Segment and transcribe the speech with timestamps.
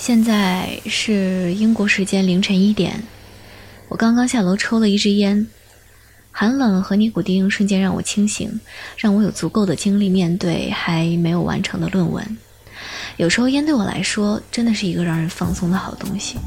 [0.00, 3.02] 现在是英国时间凌晨一点，
[3.86, 5.46] 我刚刚下楼抽了一支烟，
[6.32, 8.58] 寒冷和尼古丁瞬间让我清醒，
[8.96, 12.38] 让我有足够的精力面对还没有完成的论文。
[13.18, 16.38] 有时候烟对我来说真的是一个让人放松的好东西。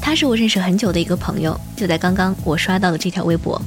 [0.00, 3.60] 他是我认识很久的一个朋友，就在刚刚我刷到了这条微博，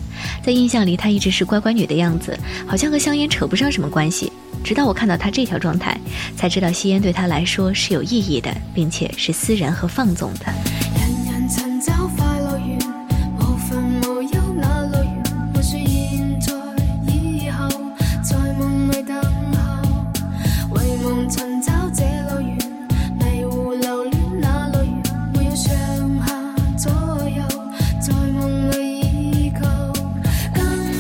[0.44, 2.36] 在印象里他一直是乖乖女的样子，
[2.66, 4.34] 好像和香烟扯不上什么关系。
[4.64, 5.96] 直到我看到他这条状态，
[6.38, 10.46] 才知道吸烟对他来说是有意义的，并且是私人和放纵的。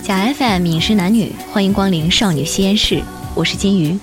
[0.04, 3.02] 假 FM 饮食男女，欢迎光临少女吸烟室。
[3.36, 3.98] 我是金鱼。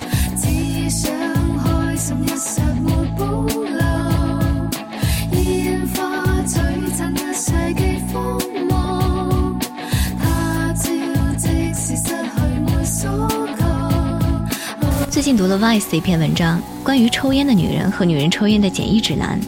[15.09, 19.39] 最近读了 Vice 的一篇文章，关于抽烟的女人和女人抽烟的简易指南。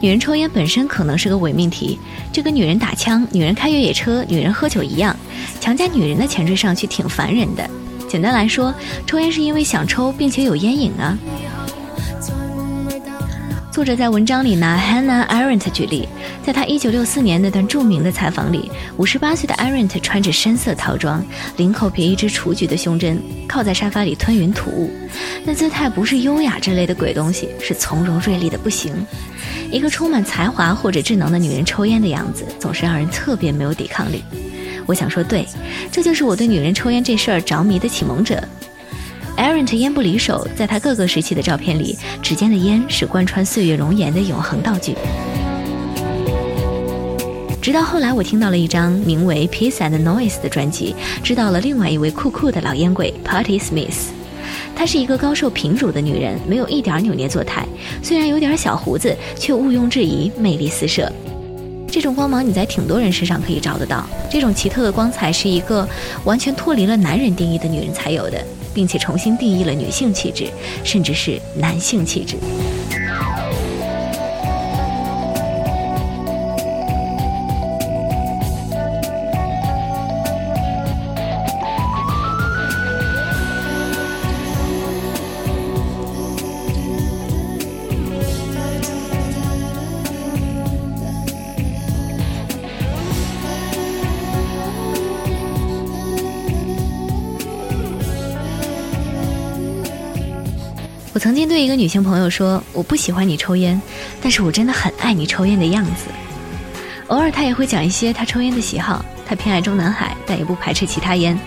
[0.00, 1.98] 女人抽烟本身可能是个伪命题，
[2.32, 5.16] 就跟女人打枪、女人开越野车、女人喝酒一样，
[5.60, 7.70] 强加女人的前缀上去挺烦人的。
[8.12, 8.74] 简单来说，
[9.06, 11.16] 抽烟是因为想抽，并且有烟瘾啊。
[13.72, 16.06] 作者在文章里拿 Hannah Arendt 举例，
[16.44, 21.24] 在他1964年那段著名的采访里，58岁的 Arendt 穿着深色套装，
[21.56, 24.90] 领口别一只雏菊的胸针，靠在沙发里吞云吐雾，
[25.42, 28.92] 那姿态不是优雅之类的鬼东西，是从容锐利的不行。
[29.70, 34.22] 一个充满才华或者智能的女人抽烟的样子，总是让人特别没有抵抗力。
[34.86, 35.46] 我想说，对，
[35.90, 38.42] 这就是我对女人抽烟这事儿着迷的启蒙者。
[39.36, 44.94] ，Arent 烟不离手，在他各个时期的照片里，指尖的烟是贯穿岁月容颜的永恒道具。
[47.60, 54.08] 直到后来，我听到了一张名为《Peace and Noise》的专辑，知道了另外一位酷酷的老烟鬼 Party Smith。
[54.74, 57.64] 她是一个高瘦平乳的女人，没有一点扭捏作态，
[58.02, 61.10] 虽然有点小胡子，却毋庸置疑魅力四射。
[61.92, 64.08] 这种光芒你在挺多人身上可以找得到。
[64.30, 65.86] 这种奇特的光彩是一个
[66.24, 68.42] 完全脱离了男人定义的女人才有的，
[68.72, 70.46] 并且重新定义了女性气质，
[70.82, 72.36] 甚至是男性气质。
[101.22, 103.80] 曾经对一个女性朋友说：“我不喜欢你抽烟，
[104.20, 106.06] 但是我真的很爱你抽烟的样子。”
[107.06, 111.38] 偶尔她也会讲一些她抽烟的喜好，她偏爱中南海，但也不排斥其他烟。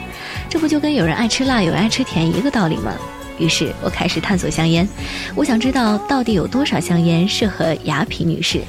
[0.48, 2.94] 这不就跟有人爱吃辣，有人爱吃甜一个道理吗？
[3.38, 4.88] 于是我开始探索香烟，
[5.36, 8.62] 我想知道到底有多少香烟适合雅痞女士。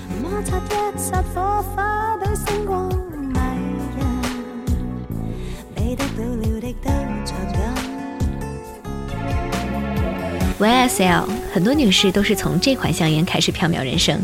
[10.58, 14.18] YSL 很多女士都是从这款香烟开始缥缈人生。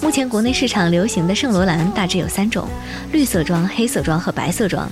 [0.00, 2.66] 目前国内市场流行的圣罗兰大致有三种：
[3.12, 4.90] 绿色装、黑色装和白色装。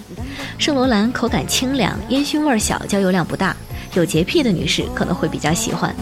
[0.59, 3.57] 圣罗兰口感清凉，烟熏味小，焦油量不大，
[3.95, 5.95] 有洁癖的女士可能会比较喜欢。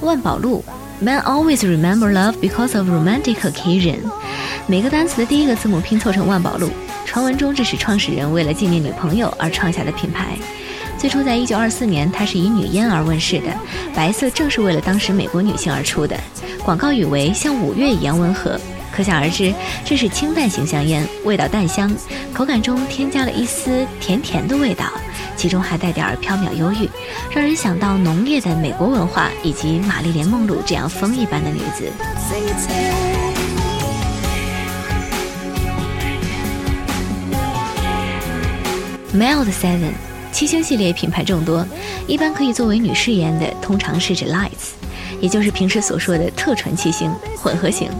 [0.00, 0.64] 万宝路
[1.00, 3.98] ，Man always remember love because of romantic occasion。
[4.66, 6.70] 每个单词的第一个字母拼凑成万宝路。
[7.12, 10.34] 传闻中，这是创始人为了纪念女朋友而创下的品牌。
[10.96, 13.48] 最初在一九二四年，它是以女烟而问世的。
[13.94, 16.18] 白色正是为了当时美国女性而出的。
[16.64, 18.58] 广告语为“像五月一样温和”，
[18.90, 19.52] 可想而知，
[19.84, 21.94] 这是清淡型香烟，味道淡香，
[22.32, 24.86] 口感中添加了一丝甜甜的味道，
[25.36, 26.88] 其中还带点儿飘渺忧郁，
[27.30, 31.92] 让人想到浓烈的美国文化以及玛丽莲梦露这样风一般的女子。
[39.14, 39.92] Mild Seven
[40.32, 41.66] 七星系列品牌众多，
[42.06, 44.72] 一般可以作为女士烟的，通常是指 Lights，
[45.20, 47.90] 也就是平时所说的特纯七星混合型。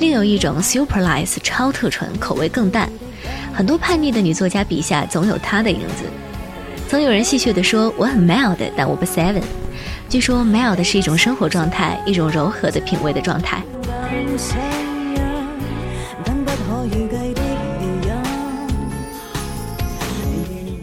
[0.00, 2.88] 另有一种 Super Lights 超特纯，口味更淡。
[3.52, 6.04] 很多叛逆的女作家笔下总有她的影子。
[6.88, 9.42] 曾有人戏谑地说：“我很 Mild，但我不 Seven。”
[10.08, 13.62] 据说 Mild 是一种生活状态，一种柔和的品味的状态。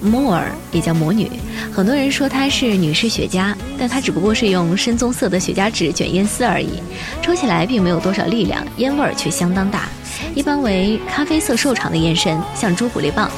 [0.06, 1.30] Moore，也叫魔女。
[1.74, 6.82] 很多人说她是女士雪茄，但她只不过是用深棕色的雪茄纸卷烟丝而已，
[7.22, 9.90] 抽起来并没有多少力量，烟味儿却相当大，
[10.34, 13.30] 一般为咖啡色瘦长的烟身，像朱古力棒。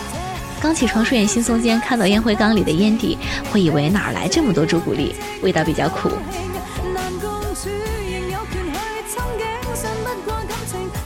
[0.60, 3.18] 刚起床睡眼惺忪间看到烟灰缸里的烟蒂，
[3.52, 6.10] 会以为哪来这么多朱古力，味道比较苦。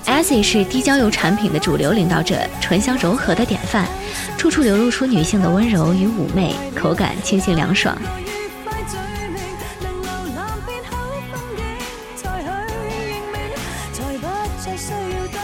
[0.05, 3.87] Essie 是低焦油产品的主流领导者，醇香柔和的典范，
[4.41, 7.95] 处处流露出女性的温柔与妩媚，口感清新凉爽。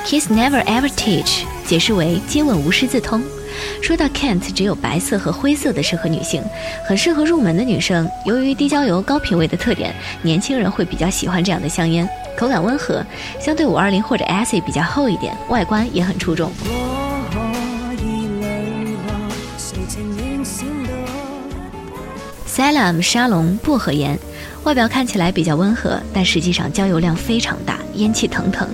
[0.03, 3.21] Kiss never ever teach，解释为接吻无师自通。
[3.83, 6.41] 说到 Kent，只有白色和灰色的适合女性，
[6.83, 8.09] 很适合入门的女生。
[8.25, 9.93] 由于低焦油、高品位的特点，
[10.23, 13.05] 年轻人会比较喜欢这样的香烟，口感温和，
[13.39, 16.51] 相对五二零或者 Acid 比较厚一点，外观也很出众。
[22.57, 24.18] Salam 沙龙薄荷烟，
[24.63, 28.68] 外表看起来比较温和，但实际上焦油量非常大，烟气腾腾。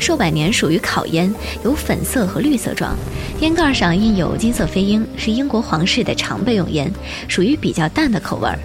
[0.00, 1.32] 寿百年属于烤烟，
[1.62, 2.96] 有粉色和绿色状，
[3.38, 6.92] 烟盖上印有金色飞鹰，是英国皇室的常备用烟，
[7.28, 8.58] 属于比较淡的口味儿，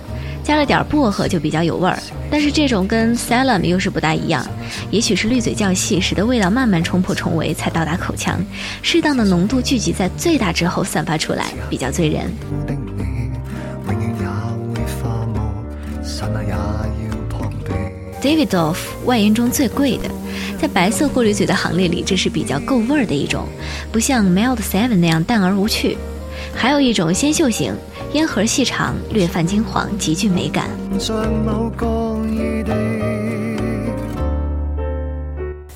[0.47, 1.99] 加了点薄荷就比较有味儿。
[2.31, 4.47] 但是这种跟 Salam 又是不大一样，
[4.89, 8.39] 也许是滤嘴较细，使得味道慢慢冲破重围才到达口腔，
[8.81, 12.31] 适当的浓度聚集在最大之后散发出来，比较醉人。
[18.21, 20.09] Davidoff 外烟中最贵的。
[20.61, 23.45] 在白色过滤嘴的行列里，这是比较够味儿的一种，
[23.91, 25.97] 不像 Mild Seven 那样淡而无趣。
[26.55, 27.75] 还有一种鲜秀型，
[28.13, 30.69] 烟盒细长，略泛金黄，极具美感。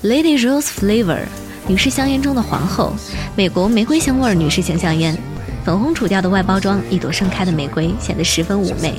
[0.02, 1.20] Lady Rose Flavor，
[1.68, 2.94] 女士香烟中的皇后，
[3.36, 5.16] 美国玫瑰香味女士型香烟，
[5.64, 8.94] 粉红主调的外包装，一朵盛开的玫瑰，显得十分妩媚。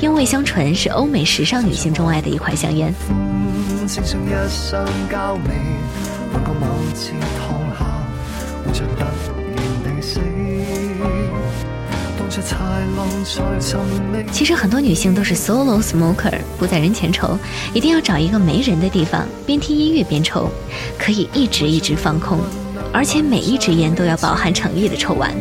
[0.00, 2.92] 烟味香醇，是欧美时尚女性钟爱的一款香烟。
[14.30, 17.38] 其实很多女性都是 solo smoker，不在人前抽，
[17.72, 20.50] 一定要找一个没人的地方，边听音乐边抽，
[20.98, 22.38] 可以一直一直放空，
[22.92, 25.34] 而且每一支烟都要饱含诚意的抽完。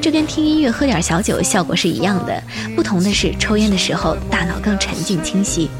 [0.00, 2.42] 这跟听音乐喝点小酒效果是一样的，
[2.74, 5.70] 不同的是抽烟的时候大脑更沉静清晰。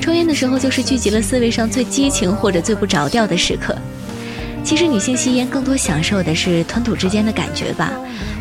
[0.00, 3.76] 抽烟的时候，就是聚集了思维上最激情或者最不着调的时刻。
[4.64, 7.92] 其实，女性吸烟更多享受的是吞吐之间的感觉吧，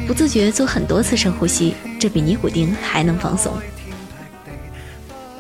[0.08, 3.54] 不自觉做很多次深呼吸，这比尼古丁还能放松。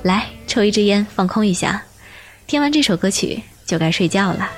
[0.03, 1.81] 来，抽一支烟，放空一下。
[2.45, 4.49] 听完这首歌曲，就该睡觉了。